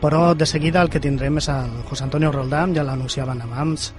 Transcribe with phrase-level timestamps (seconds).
[0.00, 3.92] Però de seguida el que tindrem és el José Antonio Roldán, ja l'anunciaven abans,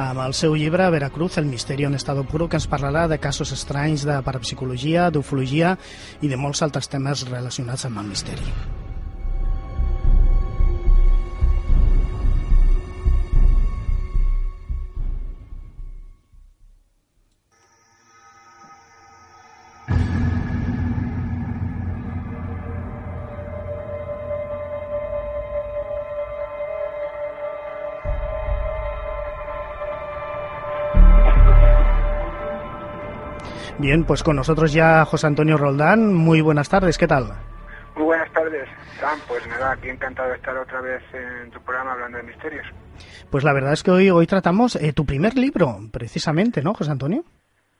[0.00, 3.52] amb el seu llibre Veracruz, el misteri en estado puro, que ens parlarà de casos
[3.52, 5.76] estranys de parapsicologia, d'ufologia
[6.22, 8.81] i de molts altres temes relacionats amb el misteri.
[33.82, 36.14] Bien, pues con nosotros ya José Antonio Roldán.
[36.14, 37.32] Muy buenas tardes, ¿qué tal?
[37.96, 38.68] Muy buenas tardes,
[39.00, 39.18] Sam.
[39.26, 42.64] Pues nada, aquí encantado de estar otra vez en tu programa hablando de misterios.
[43.28, 46.92] Pues la verdad es que hoy, hoy tratamos eh, tu primer libro, precisamente, ¿no, José
[46.92, 47.24] Antonio?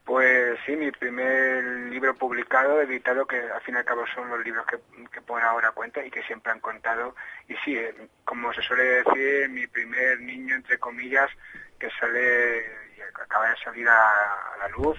[0.05, 4.45] Pues sí, mi primer libro publicado, editado, que al fin y al cabo son los
[4.45, 7.15] libros que, que por ahora cuenta y que siempre han contado.
[7.49, 11.31] Y sí, eh, como se suele decir, mi primer niño, entre comillas,
[11.79, 12.65] que sale
[12.99, 14.99] y acaba de salir a, a la luz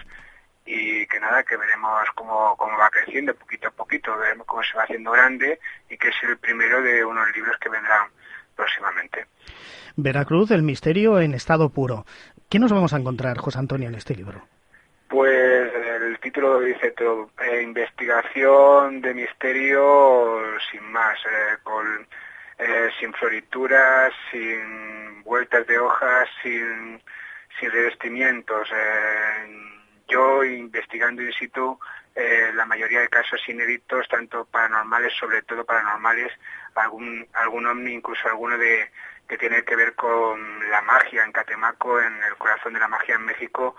[0.65, 4.77] y que nada, que veremos cómo, cómo va creciendo poquito a poquito, veremos cómo se
[4.77, 8.07] va haciendo grande y que es el primero de unos libros que vendrán
[8.55, 9.27] próximamente.
[9.95, 12.05] Veracruz, el misterio en estado puro.
[12.49, 14.41] ¿Qué nos vamos a encontrar, José Antonio, en este libro?
[15.07, 20.41] Pues el título dice todo, eh, investigación de misterio
[20.71, 22.07] sin más, eh, con,
[22.57, 26.99] eh, sin florituras, sin vueltas de hojas, sin,
[27.59, 28.67] sin revestimientos.
[30.07, 31.79] Yo investigando in situ
[32.15, 36.31] eh, la mayoría de casos inéditos, tanto paranormales, sobre todo paranormales,
[36.75, 38.91] algún, algún incluso alguno de
[39.27, 43.15] que tiene que ver con la magia en Catemaco, en el corazón de la magia
[43.15, 43.75] en México,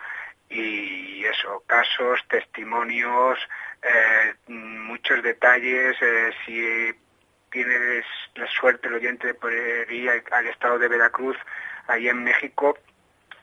[0.48, 3.38] y eso, casos, testimonios,
[3.82, 6.92] eh, muchos detalles, eh, si
[7.50, 8.04] tienes
[8.34, 11.36] la suerte el oyente de poder ir al, al estado de Veracruz,
[11.86, 12.76] ahí en México,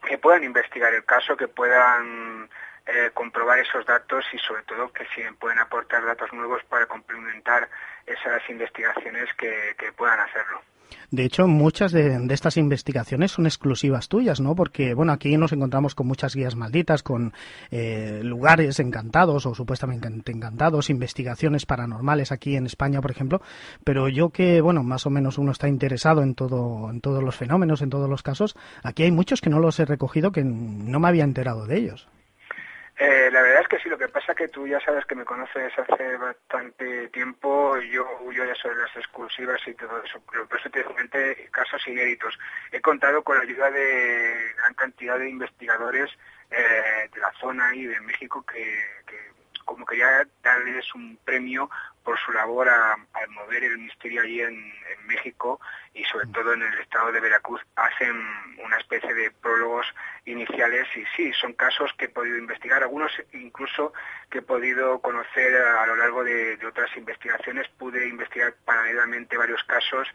[0.05, 2.49] que puedan investigar el caso, que puedan
[2.93, 7.69] eh, comprobar esos datos y sobre todo que si pueden aportar datos nuevos para complementar
[8.05, 10.61] esas investigaciones que, puedan hacerlo.
[11.09, 14.55] De hecho, muchas de, de, estas investigaciones son exclusivas tuyas, ¿no?
[14.55, 17.33] Porque, bueno, aquí nos encontramos con muchas guías malditas, con
[17.69, 23.41] eh, lugares encantados o supuestamente encantados, investigaciones paranormales aquí en España, por ejemplo.
[23.85, 27.37] Pero yo que, bueno, más o menos uno está interesado en todo, en todos los
[27.37, 30.99] fenómenos, en todos los casos, aquí hay muchos que no los he recogido que no
[30.99, 32.09] me había enterado de ellos.
[33.03, 35.25] Eh, la verdad es que sí, lo que pasa que tú ya sabes que me
[35.25, 40.59] conoces hace bastante tiempo, yo yo ya soy las exclusivas y todo eso, pero por
[40.59, 42.37] eso te comenté casos inéditos.
[42.71, 46.11] He contado con la ayuda de gran cantidad de investigadores
[46.51, 48.61] eh, de la zona y de México que,
[49.07, 49.17] que
[49.65, 51.71] como quería darles un premio
[52.03, 55.59] por su labor a, a mover el misterio allí en, en, México
[55.93, 58.15] y sobre todo en el estado de Veracruz hacen
[58.63, 59.85] una especie de prólogos
[60.25, 63.91] iniciales y sí, son casos que he podido investigar, algunos incluso
[64.29, 69.37] que he podido conocer a, a lo largo de, de, otras investigaciones, pude investigar paralelamente
[69.37, 70.07] varios casos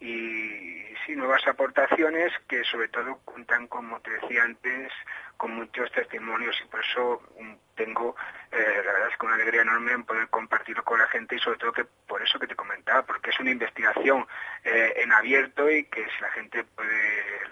[0.00, 4.90] y sí, nuevas aportaciones que sobre todo cuentan, como te decía antes,
[5.36, 7.22] con muchos testimonios y por eso
[7.80, 8.14] tengo,
[8.52, 11.38] eh, la verdad es que una alegría enorme en poder compartirlo con la gente y
[11.38, 14.26] sobre todo que por eso que te comentaba, porque es una investigación
[14.64, 16.90] eh, en abierto y que si la gente puede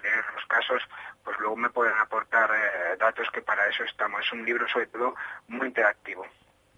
[0.02, 0.82] leer los casos,
[1.24, 4.20] pues luego me pueden aportar eh, datos que para eso estamos.
[4.20, 5.14] Es un libro sobre todo
[5.48, 6.26] muy interactivo.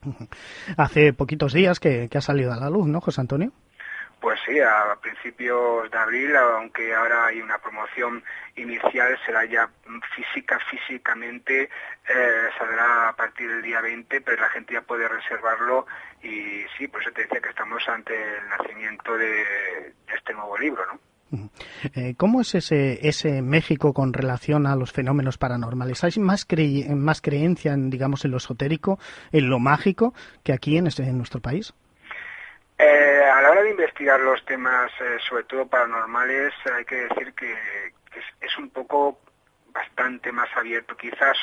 [0.77, 3.51] Hace poquitos días que, que ha salido a la luz, ¿no, José Antonio?
[4.21, 8.23] Pues sí, a principios de abril, aunque ahora hay una promoción
[8.55, 9.71] inicial, será ya
[10.15, 15.87] física, físicamente, eh, saldrá a partir del día 20, pero la gente ya puede reservarlo
[16.23, 20.83] y sí, por eso te decía que estamos ante el nacimiento de, este nuevo libro,
[20.87, 21.01] ¿no?
[21.95, 26.03] Eh, ¿Cómo es ese, ese México con relación a los fenómenos paranormales?
[26.05, 28.99] ¿Hay más, cre más creencia, en, digamos, en lo esotérico,
[29.31, 30.13] en lo mágico,
[30.43, 31.73] que aquí en, este, en nuestro país?
[32.79, 37.33] Eh, a la hora de investigar los temas, eh, sobre todo paranormales, hay que decir
[37.33, 37.55] que,
[38.39, 39.19] es, un poco
[39.73, 40.95] bastante más abierto.
[40.95, 41.39] Quizás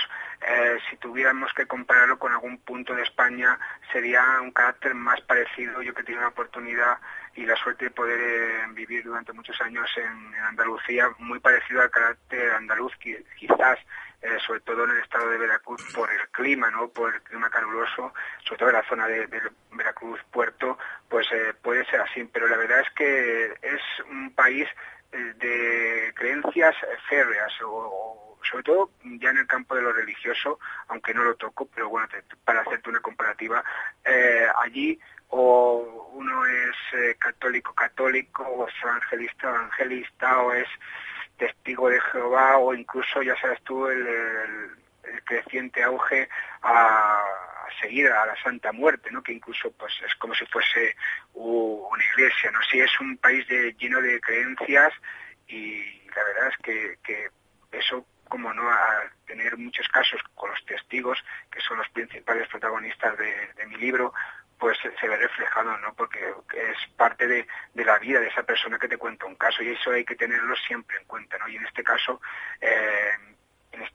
[0.48, 3.58] eh, si tuviéramos que compararlo con algún punto de España,
[3.92, 5.82] sería un carácter más parecido.
[5.82, 7.00] Yo que tuve una oportunidad
[7.34, 11.90] y la suerte de poder eh, vivir durante muchos años en, Andalucía, muy parecido al
[11.90, 13.80] carácter andaluz, quizás
[14.22, 16.90] eh, sobre todo en el estado de Veracruz por el clima, ¿no?
[16.90, 19.28] Por el clima caluroso, sobre todo en la zona de,
[19.72, 20.78] Veracruz Puerto,
[21.10, 22.24] pues eh, puede ser así.
[22.26, 24.68] Pero la verdad es que es un país
[25.12, 26.76] de creencias
[27.10, 30.60] férreas o, sobre todo ya en el campo de lo religioso,
[30.90, 32.08] aunque no lo toco, pero bueno,
[32.44, 33.64] para hacerte una comparativa,
[34.62, 35.00] allí
[35.30, 40.68] o uno es eh, católico católico, o es evangelista evangelista, o es
[41.38, 44.06] testigo de Jehová, o incluso, ya sabes tú, el,
[45.24, 46.28] creciente auge
[46.62, 47.24] a,
[47.82, 49.22] seguir a la Santa Muerte, ¿no?
[49.22, 50.96] que incluso pues es como si fuese
[51.34, 52.52] una iglesia.
[52.52, 52.60] ¿no?
[52.70, 53.46] Sí, es un país
[53.78, 54.94] lleno de creencias
[55.48, 57.30] y la verdad es que, que
[57.72, 63.18] eso como no a tener muchos casos con los testigos, que son los principales protagonistas
[63.18, 64.14] de mi libro,
[64.60, 65.94] pues se ve reflejado, ¿no?
[65.94, 69.70] Porque es parte de, la vida de esa persona que te cuenta un caso y
[69.70, 71.48] eso hay que tenerlo siempre en cuenta, ¿no?
[71.48, 72.20] Y en este caso,
[72.62, 73.12] eh,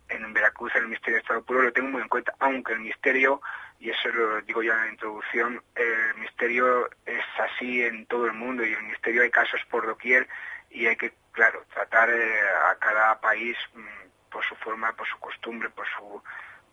[0.08, 3.42] en, Veracruz, el misterio de Estado Puro lo tengo muy en cuenta, aunque el misterio,
[3.80, 8.32] y eso lo digo ya en la introducción, el misterio es así en todo el
[8.32, 10.28] mundo y en el misterio hay casos por doquier
[10.70, 15.18] y hay que, claro, tratar eh, a cada país mm, por su forma, por su
[15.18, 16.22] costumbre, por su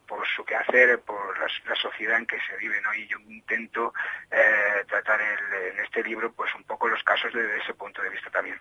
[0.10, 2.94] por su quehacer, por la, sociedad en que se vive, ¿no?
[2.96, 3.94] Y yo intento
[4.32, 8.30] eh, tratar en este libro, pues un poco los casos desde ese punto de vista
[8.32, 8.60] también.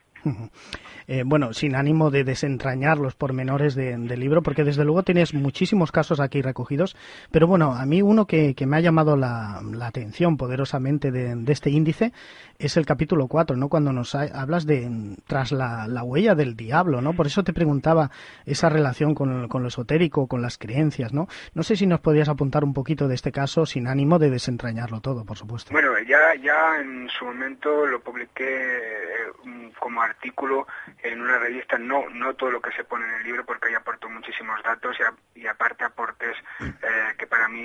[1.07, 5.91] Eh, bueno, sin ánimo de desentrañar los pormenores del libro, porque desde luego tienes muchísimos
[5.91, 6.97] casos aquí recogidos,
[7.31, 12.13] pero bueno, a mí uno que, me ha llamado la, atención poderosamente de, este índice
[12.59, 13.69] es el capítulo 4, ¿no?
[13.71, 17.15] Cuando nos hablas de tras la, huella del diablo, ¿no?
[17.15, 18.11] Por eso te preguntaba
[18.45, 21.27] esa relación con lo esotérico, con las creencias, ¿no?
[21.55, 25.01] No sé si nos podías apuntar un poquito de este caso sin ánimo de desentrañarlo
[25.01, 25.73] todo, por supuesto.
[25.73, 30.67] Bueno, ya, ya en su momento lo publiqué eh, como artículo
[31.03, 33.75] en una revista, no, no todo lo que se pone en el libro porque ahí
[33.75, 34.97] aportó muchísimos datos
[35.35, 37.63] y, aparte aportes eh, que para mí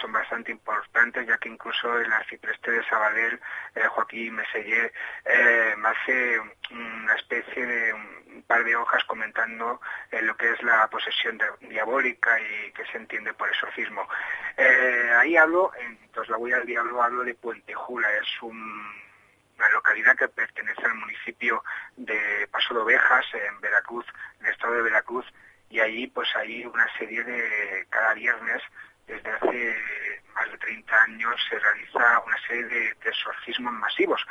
[0.00, 3.40] son bastante importantes, ya que incluso el arcipreste de Sabadell,
[3.74, 4.92] eh, Joaquín Mesellé,
[5.76, 9.80] me hace una especie de un par de hojas comentando
[10.22, 14.06] lo que es la posesión diabólica y que se entiende por exorcismo.
[14.56, 20.16] Eh, ahí hablo, entonces la huella del diablo, hablo de Puente Jula, es una localidad
[20.16, 21.62] que pertenece al municipio
[21.96, 24.06] de Paso de Ovejas, en Veracruz,
[24.40, 25.26] en el estado de Veracruz,
[25.70, 28.62] y ahí pues hay una serie de, cada viernes,
[29.06, 29.76] desde hace
[30.34, 34.24] más de 30 años, se realiza una serie de, exorcismos masivos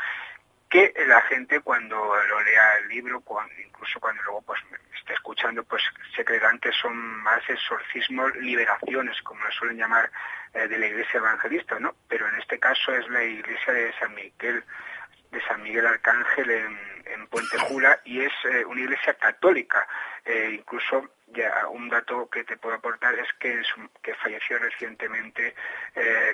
[0.75, 3.24] que la gente cuando lo lea el libro,
[3.66, 4.60] incluso cuando luego pues
[4.98, 5.83] esté escuchando, pues
[6.16, 10.12] se creerán que son más exorcismos, liberaciones, como lo suelen llamar
[10.54, 11.95] eh, de la iglesia evangelista, ¿no?
[12.07, 14.63] Pero en este caso es la iglesia de San Miguel,
[15.31, 16.95] de San Miguel Arcángel en,
[17.68, 19.88] Jula y es eh, una iglesia católica.
[20.25, 23.62] Eh, incluso ya un dato que te puedo aportar es que
[24.16, 25.56] falleció recientemente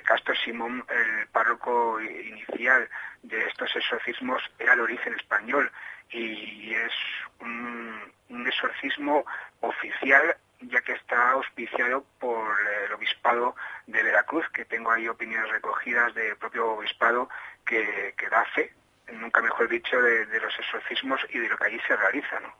[0.04, 2.88] Castro Simón, el párroco inicial
[3.36, 5.70] de estos exorcismos, era de origen español
[6.10, 6.92] y es
[7.40, 8.12] un,
[8.46, 9.24] exorcismo
[9.60, 13.56] oficial ya que está auspiciado por el obispado
[13.86, 17.28] de Veracruz, que tengo ahí opiniones recogidas del propio obispado
[17.64, 18.72] que, que da fe,
[19.12, 22.40] nunca mejor dicho, de, de, los exorcismos y de lo que allí se realiza.
[22.40, 22.54] ¿no?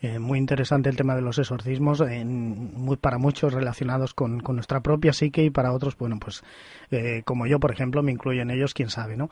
[0.00, 4.80] Eh, muy interesante el tema de los exorcismos, en, muy, para muchos relacionados con, nuestra
[4.80, 6.44] propia psique y para otros, bueno, pues
[6.92, 9.28] eh, como yo, por ejemplo, me incluyo en ellos, quién sabe, ¿no?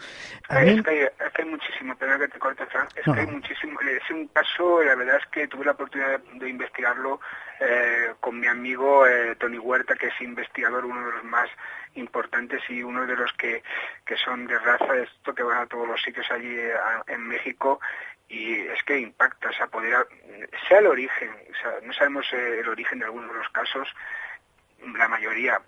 [0.51, 1.07] Es, que hay,
[1.77, 5.17] muchísimo, perdón que te corte, Fran, es que hay muchísimo, es un caso, la verdad
[5.17, 7.21] es que tuve la oportunidad de, investigarlo
[7.61, 9.05] eh, con mi amigo
[9.39, 11.49] Tony Huerta, que es investigador, uno de los más
[11.95, 13.63] importantes y uno de los que,
[14.05, 16.57] que son de raza, esto que van a todos los sitios allí
[17.09, 17.81] en México.
[18.29, 20.07] Y es que impacta, o sea, poder,
[20.69, 23.89] sea el origen, o sea, no sabemos eh, el origen de algunos de los casos,
[24.97, 25.61] la mayoría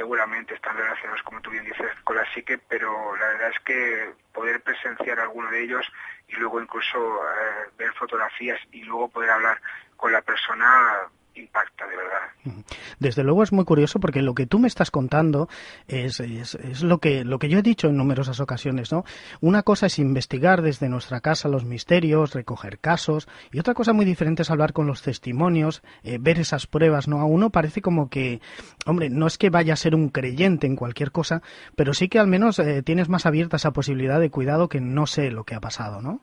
[0.00, 4.14] seguramente están relacionados, como tú bien dices, con la psique, pero la verdad es que
[4.32, 5.86] poder presenciar alguno de ellos
[6.26, 9.60] y luego incluso eh, ver fotografías y luego poder hablar
[9.98, 11.00] con la persona
[11.40, 12.64] impacta de verdad.
[12.98, 15.48] Desde luego es muy curioso porque lo que tú me estás contando
[15.88, 19.04] es, es, lo, que, lo que yo he dicho en numerosas ocasiones, ¿no?
[19.40, 24.04] Una cosa es investigar desde nuestra casa los misterios, recoger casos, y otra cosa muy
[24.04, 27.20] diferente es hablar con los testimonios, eh, ver esas pruebas, ¿no?
[27.20, 28.40] A uno parece como que,
[28.86, 31.42] hombre, no es que vaya a ser un creyente en cualquier cosa,
[31.76, 35.06] pero sí que al menos eh, tienes más abierta esa posibilidad de cuidado que no
[35.06, 36.20] sé lo que ha pasado, ¿no?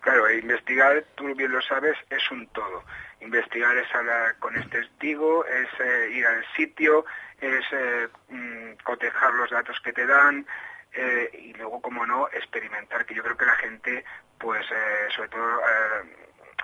[0.00, 2.82] Claro, investigar, tú bien lo sabes, es un todo
[3.20, 7.04] investigar es hablar con este testigo, es eh, ir al sitio,
[7.40, 10.46] es eh, mm, cotejar los datos que te dan,
[10.92, 14.04] eh, y luego, como no, experimentar, que yo creo que la gente,
[14.38, 14.64] pues,
[15.14, 15.60] sobre todo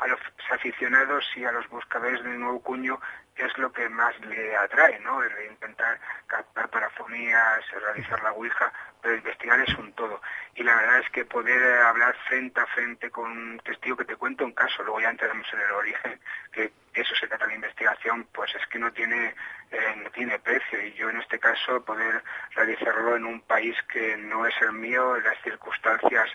[0.00, 0.18] a los
[0.50, 3.00] aficionados y a los buscadores del nuevo cuño,
[3.36, 5.22] es lo que más le atrae, ¿no?
[5.22, 8.72] El intentar captar parafonías, realizar la Ouija,
[9.02, 10.20] pero investigar es un todo.
[10.54, 14.16] Y la verdad es que poder hablar frente a frente con un testigo que te
[14.16, 16.20] cuenta un caso, luego ya entramos en el origen,
[16.52, 19.34] que eso se trata de la investigación, pues es que no tiene,
[19.70, 20.80] eh, no tiene precio.
[20.80, 22.22] Y yo en este caso poder
[22.54, 26.30] realizarlo en un país que no es el mío, las circunstancias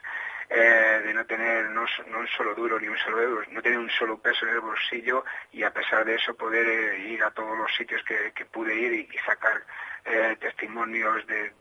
[0.51, 3.89] eh, de no tener no, un solo duro ni un solo euro, no tener un
[3.91, 7.55] solo peso en el bolsillo y a pesar de eso poder eh, ir a todos
[7.55, 9.63] los sitios que, pude ir y, sacar
[10.05, 11.53] eh, testimonios de,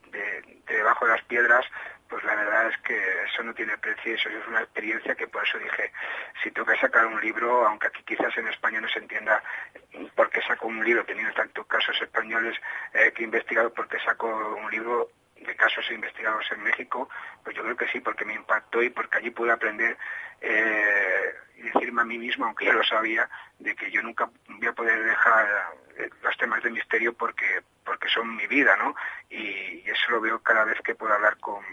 [0.67, 1.67] debajo de las piedras,
[2.09, 5.45] pues la verdad es que eso no tiene precio, eso es una experiencia que por
[5.47, 5.93] eso dije,
[6.43, 9.43] si tengo que sacar un libro, aunque aquí quizás en España no se entienda
[10.15, 12.57] por qué saco un libro, teniendo tantos casos españoles
[12.93, 15.11] que he investigado, por qué saco un libro,
[15.49, 17.09] de casos investigados en México,
[17.43, 19.97] pues yo creo que sí, porque me impactó y porque allí pude aprender
[20.41, 23.29] eh, y decirme a mí mismo, aunque ya lo sabía,
[23.59, 25.49] de que yo nunca voy a poder dejar
[25.97, 28.95] eh, los temas de misterio porque porque son mi vida, ¿no?
[29.31, 31.65] Y, eso lo veo cada vez que puedo hablar con,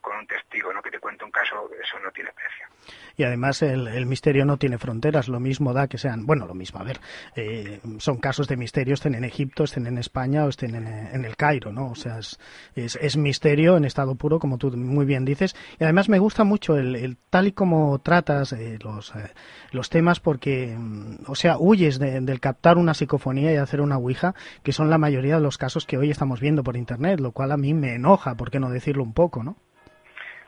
[0.00, 0.80] con un testigo, ¿no?
[0.80, 2.68] Que te cuente un caso, eso no tiene precio.
[3.16, 6.80] Y además el, misterio no tiene fronteras, lo mismo da que sean, bueno, lo mismo,
[6.80, 7.00] a ver,
[7.36, 11.36] eh, son casos de misterio, estén en Egipto, estén en España o estén en, el
[11.36, 11.90] Cairo, ¿no?
[11.90, 12.38] O sea, es,
[12.74, 15.54] es, misterio en estado puro, como tú muy bien dices.
[15.78, 19.32] Y además me gusta mucho el, tal y como tratas eh, los, eh,
[19.70, 24.34] los temas porque, mm, o sea, huyes del captar una psicofonía y hacer una ouija,
[24.62, 27.52] que son la mayoría de los casos que hoy estamos viendo por Internet, lo cual
[27.52, 29.56] a mí me enoja, ¿por qué no decirlo un poco, no?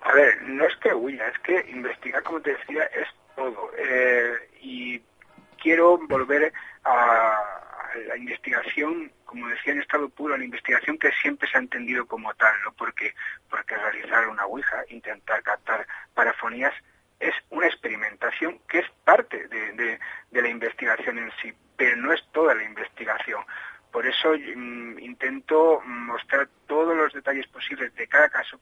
[0.07, 3.73] A ver, no es que huya, es que investigar, como te decía, es todo.
[3.77, 5.03] Eh, y
[5.61, 6.53] quiero volver
[6.85, 7.43] a,
[8.07, 12.07] la investigación, como decía, en estado puro, a la investigación que siempre se ha entendido
[12.07, 12.73] como tal, ¿no?
[12.75, 13.15] Porque,
[13.51, 15.85] porque realizar una Ouija, intentar captar
[16.15, 16.75] parafonías,
[17.19, 19.99] es una experimentación que es parte de,
[20.31, 23.43] la investigación en sí, pero no es toda la investigación.
[23.91, 28.61] Por eso mm, intento mostrar todos los detalles posibles de cada caso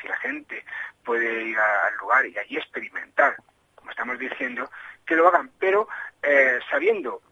[0.00, 0.64] si la gente
[1.04, 3.36] puede ir al lugar y allí experimentar,
[3.74, 4.70] como estamos diciendo,
[5.06, 5.88] que lo hagan, pero
[6.22, 7.22] eh, sabiendo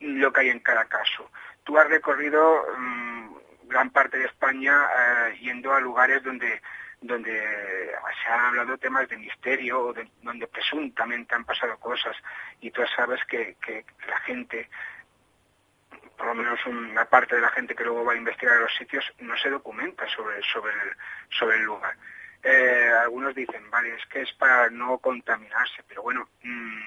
[0.00, 1.30] lo que hay en cada caso.
[1.64, 6.60] Tú has recorrido mm, gran parte de España eh, yendo a lugares donde
[7.00, 12.16] donde se han hablado temas de misterio, donde presuntamente han pasado cosas,
[12.60, 14.68] y tú sabes que, que la gente
[16.16, 19.04] por lo menos una parte de la gente que luego va a investigar los sitios
[19.18, 20.96] no se documenta sobre, sobre, el,
[21.30, 21.94] sobre el lugar.
[22.42, 26.80] Eh, algunos dicen, vale, es que es para no contaminarse, pero bueno, mm,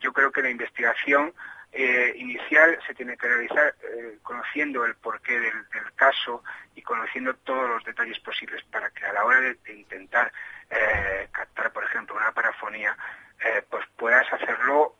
[0.00, 1.32] yo creo que la investigación
[1.72, 5.52] eh, inicial se tiene que realizar eh, conociendo el porqué del,
[5.96, 6.44] caso
[6.76, 10.30] y conociendo todos los detalles posibles para que a la hora de, intentar
[11.32, 12.96] captar, por ejemplo, una parafonía,
[13.68, 14.94] pues puedas hacerlo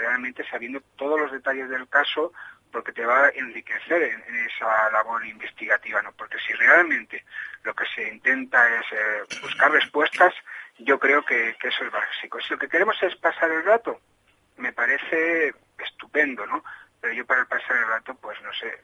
[0.00, 2.32] realmente sabiendo todos los detalles del caso
[2.70, 6.12] porque te va a enriquecer en, esa labor investigativa, ¿no?
[6.12, 7.24] Porque si realmente
[7.62, 10.34] lo que se intenta es eh, buscar respuestas,
[10.78, 12.40] yo creo que, eso es básico.
[12.40, 14.00] Si lo que queremos es pasar el rato,
[14.56, 16.64] me parece estupendo, ¿no?
[17.00, 18.82] Pero yo para pasar el rato, pues no sé,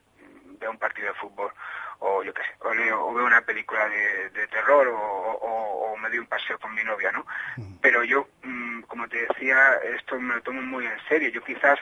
[0.59, 1.51] veo un partido de fútbol
[1.99, 6.19] o yo qué sé, o, leo, o veo una película de, terror o, me doy
[6.19, 7.25] un paseo con mi novia, ¿no?
[7.55, 7.77] Mm.
[7.81, 9.57] Pero yo, mm, como te decía,
[9.95, 11.29] esto me lo tomo muy en serio.
[11.29, 11.79] Yo quizás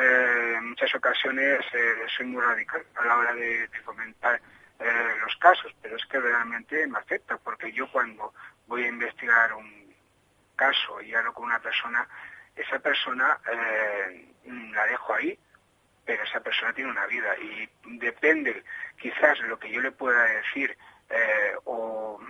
[0.00, 4.40] eh, en muchas ocasiones eh, soy muy radical a la hora de, comentar
[4.78, 8.32] eh, los casos, pero es que realmente me afecta, porque yo cuando
[8.66, 9.94] voy a investigar un
[10.54, 12.06] caso y hablo con una persona,
[12.54, 13.38] esa persona
[14.72, 15.38] la dejo ahí,
[16.04, 18.64] pero esa persona tiene una vida y depende
[19.00, 20.76] quizás lo que yo le pueda decir
[21.64, 22.20] o,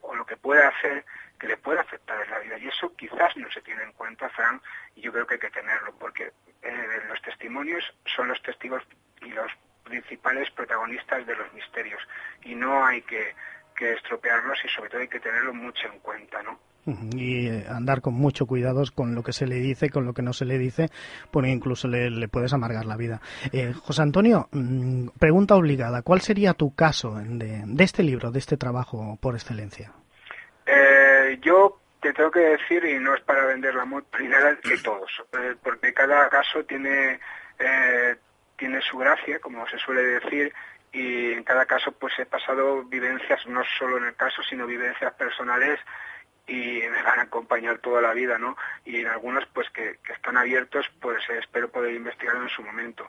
[0.00, 1.04] o lo que pueda hacer
[1.42, 2.56] que le pueda afectar en la vida.
[2.56, 4.62] Y eso quizás no se tiene en cuenta, Fran,
[4.94, 6.30] y yo creo que hay que tenerlo, porque
[6.62, 7.82] eh, los testimonios
[8.14, 8.80] son los testigos
[9.22, 9.50] y los
[9.82, 12.00] principales protagonistas de los misterios
[12.44, 13.34] y no hay que,
[13.80, 16.56] estropearlos y sobre todo hay que tenerlo mucho en cuenta, ¿no?
[17.16, 20.22] y eh, andar con mucho cuidado con lo que se le dice, con lo que
[20.22, 20.88] no se le dice,
[21.32, 23.20] porque incluso le, puedes amargar la vida.
[23.50, 28.56] Eh, José Antonio, mm, pregunta obligada, ¿cuál sería tu caso de, este libro, de este
[28.56, 29.92] trabajo por excelencia?
[31.40, 35.54] Yo te tengo que decir, y no es para vender la nada, que todos, eh,
[35.62, 37.20] porque cada caso tiene,
[37.58, 38.16] eh,
[38.56, 40.52] tiene su gracia, como se suele decir,
[40.92, 45.14] y en cada caso pues he pasado vivencias, no solo en el caso, sino vivencias
[45.14, 45.78] personales
[46.46, 48.56] y me van a acompañar toda la vida, ¿no?
[48.84, 53.08] Y en algunos pues que, están abiertos, pues espero poder investigar en su momento.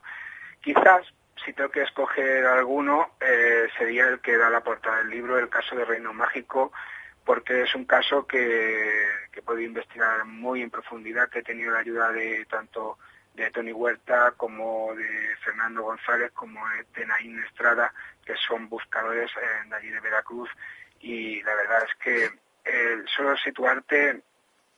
[0.61, 1.05] Quizás
[1.43, 5.49] si tengo que escoger alguno, eh, sería el que da la portada del libro, el
[5.49, 6.71] caso de Reino Mágico,
[7.25, 11.71] porque es un caso que, que he podido investigar muy en profundidad, que he tenido
[11.71, 12.97] la ayuda de tanto
[13.33, 16.61] de Tony Huerta como de Fernando González como
[16.95, 17.93] de Naín Estrada,
[18.25, 20.49] que son buscadores eh, de allí de Veracruz.
[20.99, 22.25] Y la verdad es que
[22.65, 24.21] eh, solo situarte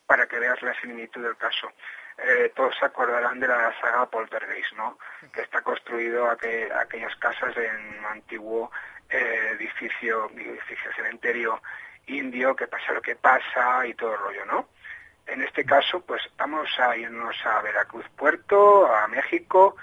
[0.06, 1.72] para que veas la similitud del caso.
[2.18, 4.98] Eh, todos se acordarán de la saga Poltergeist, ¿no?
[5.34, 8.72] Que está construido aquellas casas en un antiguo
[9.10, 11.62] edificio, edificio cementerio
[12.08, 14.70] indio, que pasa lo que pasa y todo el rollo, ¿no?
[15.28, 19.76] En este caso, pues vamos a irnos a Veracruz Puerto, a México,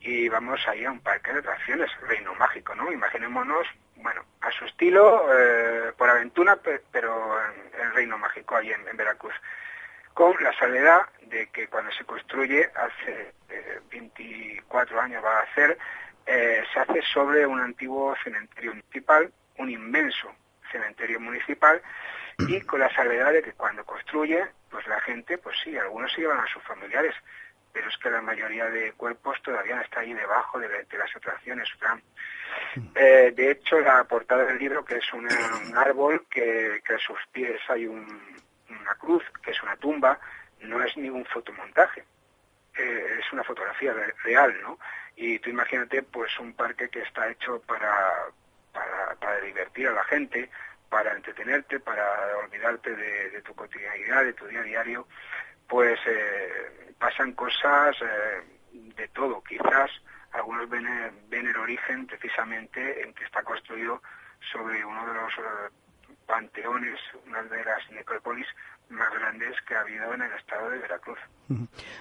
[0.00, 2.92] y vamos a ir a un parque de atracciones, Reino Mágico, ¿no?
[2.92, 6.58] Imaginémonos, bueno, a su estilo, eh, por aventura,
[6.90, 9.34] pero en, el Reino Mágico, ahí en, Veracruz.
[10.12, 13.32] Con la salvedad de que cuando se construye, hace
[13.90, 15.78] 24 eh, años va a ser,
[16.26, 20.34] eh, se hace sobre un antiguo cementerio municipal, un inmenso
[20.70, 21.82] cementerio municipal,
[22.38, 26.22] y con la salvedad de que cuando construye, pues la gente, pues sí, algunos se
[26.22, 27.14] llevan a sus familiares,
[27.72, 31.68] pero es que la mayoría de cuerpos todavía está ahí debajo de, las atracciones.
[32.94, 35.28] Eh, de hecho, la portada del libro, que es un
[35.76, 40.18] árbol que, a sus pies hay una cruz, que es una tumba,
[40.62, 42.04] no es ningún fotomontaje,
[42.76, 44.78] eh, es una fotografía real, ¿no?
[45.16, 48.30] Y tú imagínate, pues un parque que está hecho para,
[49.20, 50.50] para, divertir a la gente,
[50.88, 52.04] para entretenerte, para
[52.44, 55.06] olvidarte de, tu cotidianidad, de tu día a diario,
[55.68, 59.42] pues eh, pasan cosas eh, de todo.
[59.44, 59.90] Quizás
[60.32, 60.86] algunos ven,
[61.28, 64.02] ven, el origen precisamente en que está construido
[64.52, 65.72] sobre uno de los eh,
[66.26, 68.46] panteones, una de las necrópolis
[68.88, 71.18] más grandes que ha habido en el estado de Veracruz.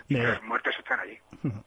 [0.08, 1.20] Y los muertos están allí.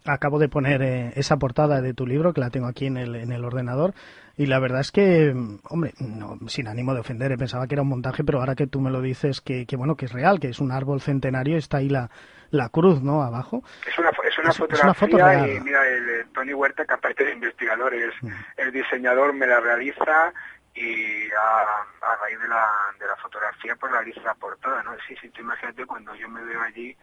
[0.05, 0.83] Acabo de poner
[1.17, 3.95] esa portada de tu libro, que la tengo aquí en el, en el ordenador,
[4.37, 5.35] y la verdad es que,
[5.69, 8.81] hombre, no, sin ánimo de ofender, pensaba que era un montaje, pero ahora que tú
[8.81, 11.79] me lo dices, que, que bueno, que es real, que es un árbol centenario, está
[11.79, 12.11] ahí la,
[12.51, 13.23] la cruz, ¿no?
[13.23, 13.63] Abajo.
[13.87, 18.15] Es una, es una fotografía y mira, el, Tony Huerta, que aparte de investigador, es
[18.23, 18.31] mm.
[18.59, 20.33] el diseñador, me la realiza
[20.75, 22.67] y a, raíz de la,
[22.99, 24.93] de la fotografía pues realiza la portada, ¿no?
[25.07, 26.97] Sí, sí, tú imagínate cuando yo me veo allí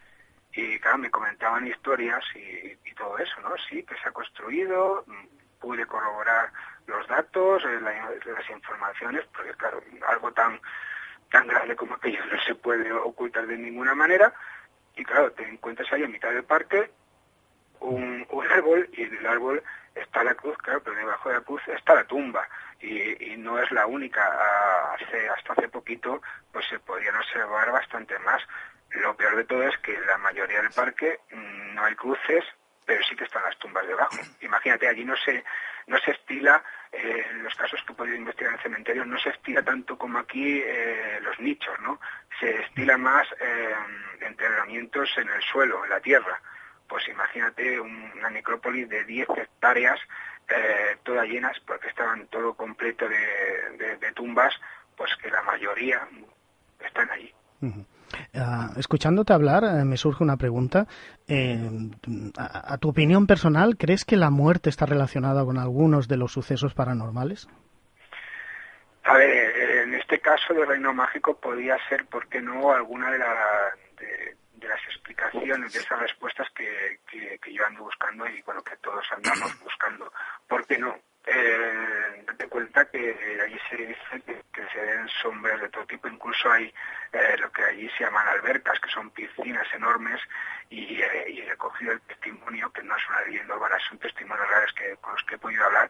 [0.54, 3.51] y claro, me comentaban historias y, y todo eso, ¿no?
[3.69, 5.06] Sí, que se ha construido,
[5.60, 6.52] pude corroborar
[6.88, 10.60] los datos, eh, las informaciones, porque claro, algo tan
[11.32, 14.34] tan grande como aquello no se puede ocultar de ninguna manera.
[14.95, 16.89] Y claro, te encuentras ahí en mitad del parque
[17.82, 19.63] un, árbol y en el árbol
[19.95, 22.48] está la cruz, claro, pero debajo de la cruz está la tumba.
[22.82, 24.22] Y, no es la única.
[24.93, 28.41] Hace, hasta hace poquito pues se podían observar bastante más.
[28.91, 32.43] Lo peor de todo es que en la mayoría del parque mm, no hay cruces,
[32.89, 34.17] pero sí que están las tumbas debajo.
[34.41, 35.43] Imagínate, allí no se,
[35.86, 39.30] no se estila eh, en los casos que he podido investigar en cementerios no se
[39.30, 42.02] estila tanto como aquí eh, los nichos, ¿no?
[42.39, 43.75] Se estila más eh,
[44.21, 46.41] entrenamientos en el suelo, en la tierra.
[46.88, 49.99] Pues imagínate una necrópolis de 10 hectáreas,
[50.49, 54.60] eh, todas llenas, porque estaban todo completo de, tumbas,
[54.97, 56.08] pues que la mayoría
[56.80, 57.32] están allí.
[58.34, 60.88] Ah, escuchándote hablar, eh, me surge una pregunta.
[61.28, 61.60] Eh,
[62.38, 66.74] a, tu opinión personal, ¿crees que la muerte está relacionada con algunos de los sucesos
[66.74, 67.48] paranormales?
[69.04, 73.12] A ver, eh, en este caso del Reino Mágico podría ser, ¿por qué no?, alguna
[73.12, 77.00] de, de, las explicaciones, de esas respuestas que,
[77.41, 80.12] que, yo ando buscando y, bueno, que todos andamos buscando.
[80.48, 80.95] ¿Por qué no?
[81.26, 86.52] eh, date cuenta que allí se dice que, se ven sombras de todo tipo, incluso
[86.52, 86.74] hay
[87.13, 90.19] eh, lo que allí se llaman albercas, que son piscinas enormes,
[90.69, 94.74] y, eh, he cogido el testimonio, que no es una leyenda urbana, son testimonios reales
[94.74, 95.89] que, con los que he podido hablar,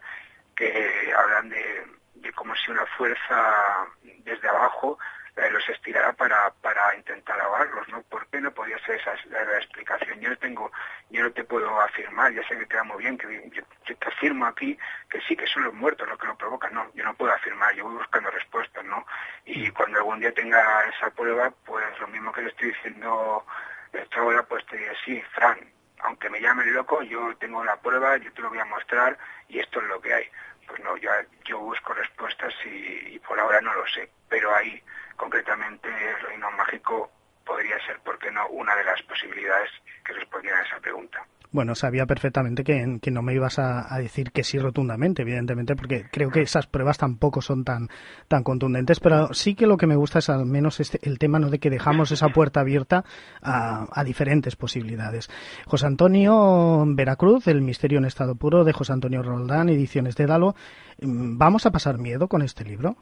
[0.55, 3.87] que hablan de, de como si una fuerza
[4.23, 4.97] desde abajo
[5.35, 8.01] los estirará para, para intentar ahogarlos, ¿no?
[8.03, 10.19] ¿Por qué no podía ser esa la, explicación?
[10.19, 10.71] Yo no tengo,
[11.09, 14.45] yo no te puedo afirmar, ya sé que queda muy bien, que yo, te afirmo
[14.45, 14.77] aquí
[15.09, 17.73] que sí que son los muertos los que lo provocan, no, yo no puedo afirmar,
[17.75, 19.05] yo voy buscando respuestas, ¿no?
[19.45, 23.45] Y cuando algún día tenga esa prueba, pues lo mismo que le estoy diciendo
[23.93, 25.59] esta hora, pues te diré, sí, Fran,
[26.01, 29.59] aunque me llamen loco, yo tengo la prueba, yo te lo voy a mostrar y
[29.59, 30.29] esto es lo que hay.
[30.67, 31.09] Pues no, yo,
[31.45, 34.83] yo busco respuestas y, y por ahora no lo sé, pero hay
[35.19, 37.11] concretamente el reino mágico
[37.45, 39.69] podría ser, ¿por qué no?, una de las posibilidades
[40.05, 41.19] que respondían a esa pregunta.
[41.51, 46.29] Bueno, sabía perfectamente que, no me ibas a, decir que sí rotundamente, evidentemente, porque creo
[46.29, 47.89] que esas pruebas tampoco son tan,
[48.27, 51.39] tan contundentes, pero sí que lo que me gusta es al menos este, el tema
[51.39, 51.49] ¿no?
[51.49, 53.03] de que dejamos esa puerta abierta
[53.41, 55.27] a, a diferentes posibilidades.
[55.65, 60.55] José Antonio Veracruz, El misterio en estado puro, de José Antonio Roldán, ediciones de Dalo.
[61.01, 62.95] ¿Vamos a pasar miedo con este libro?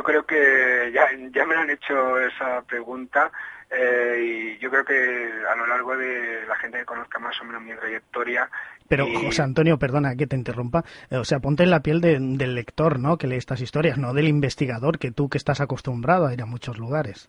[0.00, 0.02] No.
[0.02, 3.30] Yo creo que ya, ya me han hecho esa pregunta
[3.70, 7.44] eh, y yo creo que a lo largo de la gente que conozca más o
[7.44, 8.50] menos mi trayectoria.
[8.88, 10.84] Pero, José Antonio, perdona que te interrumpa.
[11.10, 13.18] Eh, o sea, ponte en la piel del lector, ¿no?
[13.18, 16.46] Que lee estas historias, no del investigador, que tú que estás acostumbrado a ir a
[16.46, 17.28] muchos lugares.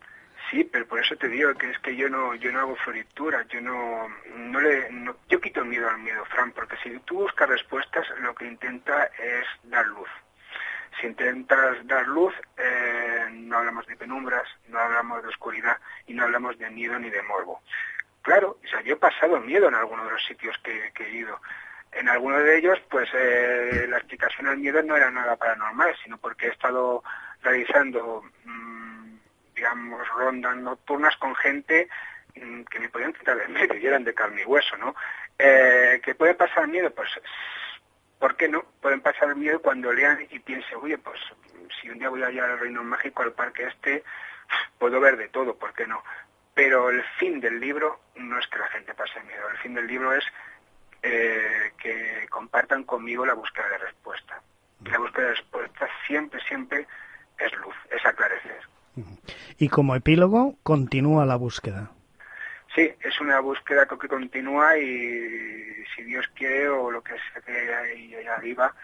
[0.50, 3.46] Sí, pero por eso te digo que es que yo no yo no hago floritura,
[3.48, 4.88] yo no no le
[5.28, 9.04] yo quito el miedo al miedo, Fran, porque si tú buscas respuestas, lo que intenta
[9.04, 10.08] es dar luz.
[11.00, 16.24] Si intentas dar luz, eh, no hablamos de penumbras, no hablamos de oscuridad y no
[16.24, 17.62] hablamos de miedo ni de morbo.
[18.22, 21.40] Claro, o sea, yo he pasado miedo en algunos de los sitios que, he ido.
[21.90, 26.18] En algunos de ellos, pues eh, la explicación al miedo no era nada paranormal, sino
[26.18, 27.02] porque he estado
[27.42, 29.16] realizando, mm,
[29.54, 31.88] digamos, rondas nocturnas con gente
[32.36, 34.94] mm, que me podían quitar de medio y eran de carne y hueso, ¿no?
[35.38, 36.90] Eh, ¿Que puede pasar miedo?
[36.94, 37.10] Pues
[38.22, 38.62] ¿por qué no?
[38.80, 41.18] Pueden pasar el miedo cuando lean y piensen, oye, pues
[41.80, 44.04] si un día voy allá al Reino Mágico, al parque este,
[44.78, 46.00] puedo ver de todo, ¿por qué no?
[46.54, 49.88] Pero el fin del libro no es que la gente pase miedo, el fin del
[49.88, 50.22] libro es
[51.02, 54.40] eh, que compartan conmigo la búsqueda de respuesta.
[54.84, 56.86] la búsqueda de respuesta siempre, siempre
[57.40, 58.60] es luz, es aclarecer.
[59.58, 61.90] Y como epílogo, continúa la búsqueda.
[62.74, 67.52] Sí, es una búsqueda que continúa y si Dios quiere o lo que sea que
[67.52, 68.74] hay allá arriba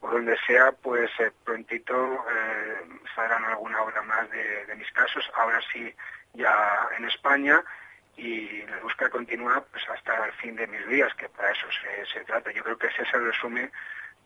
[0.00, 1.94] o donde sea, pues eh, prontito
[2.28, 2.76] eh,
[3.14, 5.94] saldrán alguna obra más de, mis casos, ahora sí
[6.34, 7.62] ya en España
[8.16, 12.12] y la búsqueda continúa pues hasta el fin de mis días, que para eso se,
[12.12, 12.50] se trata.
[12.50, 13.70] Yo creo que ese es el resumen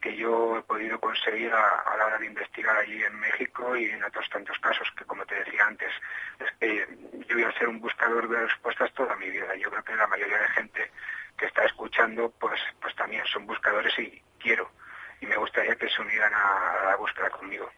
[0.00, 4.02] que yo he podido conseguir a, la hora de investigar allí en México y en
[4.02, 5.92] otros tantos casos que, como te decía antes,
[6.38, 6.86] es que
[7.28, 9.54] yo voy a ser un buscador de respuestas toda mi vida.
[9.56, 10.90] Yo creo que la mayoría de gente
[11.36, 14.70] que está escuchando, pues, pues también son buscadores y quiero
[15.20, 17.70] y me gustaría que se unieran a la búsqueda conmigo.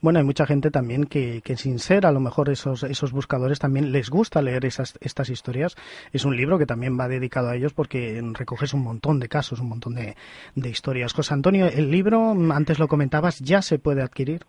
[0.00, 3.58] Bueno, hay mucha gente también que, que sin ser a lo mejor esos, esos buscadores
[3.58, 5.76] también les gusta leer esas, estas historias.
[6.12, 9.60] Es un libro que también va dedicado a ellos porque recoges un montón de casos,
[9.60, 10.16] un montón de,
[10.54, 11.12] de historias.
[11.12, 14.44] José Antonio, el libro, antes lo comentabas, ¿ya se puede adquirir?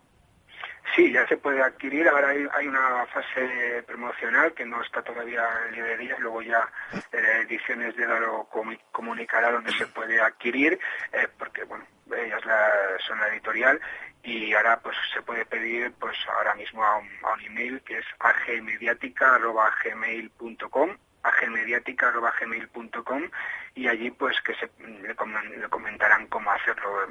[0.94, 2.08] Sí, ya se puede adquirir.
[2.08, 6.18] Ahora hay, una fase promocional que no está todavía en librerías.
[6.18, 6.68] Luego ya
[7.44, 8.48] Ediciones de Daro
[8.90, 10.78] comunicará donde se puede adquirir,
[11.12, 11.84] eh, porque bueno,
[12.16, 12.40] ellas
[13.06, 13.80] son la editorial
[14.22, 17.10] y ahora pues se puede pedir pues ahora mismo a un,
[17.42, 23.30] email que es agmediática.gmail.com agmediática.gmail.com
[23.74, 25.14] y allí pues que se le,
[25.68, 27.06] comentarán cómo hacerlo.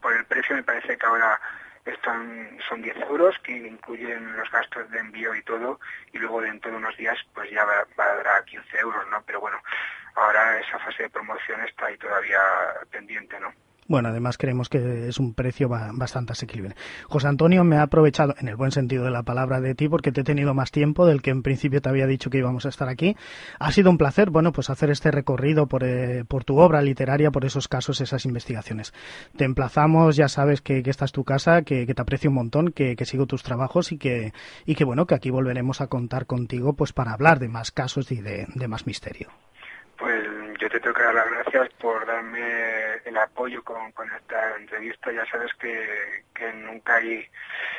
[0.00, 1.38] Por el precio me parece que ahora
[1.84, 5.78] están son 10 euros que incluyen los gastos de envío y todo
[6.12, 7.86] y luego dentro de unos días pues ya va,
[8.38, 9.22] a 15 euros, ¿no?
[9.24, 9.60] Pero bueno,
[10.14, 12.40] ahora esa fase de promoción está ahí todavía
[12.90, 13.52] pendiente, ¿no?
[13.88, 16.74] Bueno, además creemos que es un precio bastante asequible.
[17.08, 20.10] José Antonio me ha aprovechado, en el buen sentido de la palabra, de ti, porque
[20.10, 22.70] te he tenido más tiempo del que en principio te había dicho que íbamos a
[22.70, 23.16] estar aquí.
[23.60, 27.30] Ha sido un placer, bueno, pues hacer este recorrido por, eh, por tu obra literaria,
[27.30, 28.92] por esos casos, esas investigaciones.
[29.36, 32.96] Te emplazamos, ya sabes que, esta es tu casa, que, te aprecio un montón, que,
[33.06, 34.32] sigo tus trabajos y que,
[34.64, 38.10] y que, bueno, que aquí volveremos a contar contigo, pues para hablar de más casos
[38.10, 39.28] y de, de más misterio.
[40.66, 45.12] Yo te tengo que dar las gracias por darme el apoyo con, esta entrevista.
[45.12, 46.24] Ya sabes que,
[46.54, 47.24] nunca hay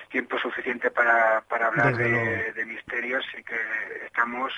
[0.10, 3.58] tiempo suficiente para, hablar de, misterios y que
[4.06, 4.54] estamos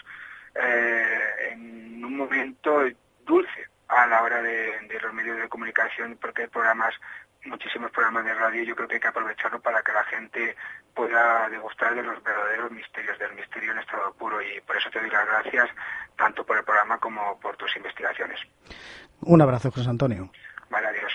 [0.53, 2.83] eh, en un momento
[3.25, 6.93] dulce a la hora de, de, los medios de comunicación porque hay programas,
[7.45, 10.55] muchísimos programas de radio, yo creo que hay que aprovecharlo para que la gente
[10.99, 14.99] pueda degustar de los verdaderos misterios, del misterio en estado puro y por eso te
[14.99, 15.69] doy las gracias
[16.17, 18.37] tanto por el programa como por tus investigaciones.
[19.21, 20.29] Un abrazo, José Antonio.
[20.69, 21.13] Vale, adiós.